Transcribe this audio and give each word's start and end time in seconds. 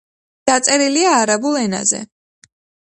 დაწერილია 0.51 1.11
არაბულ 1.21 1.61
ენაზე. 1.69 2.05